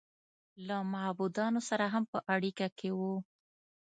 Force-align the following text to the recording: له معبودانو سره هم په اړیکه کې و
له 0.67 0.77
معبودانو 0.93 1.59
سره 1.69 1.85
هم 1.93 2.03
په 2.13 2.19
اړیکه 2.33 2.67
کې 2.77 2.89
و 2.97 2.99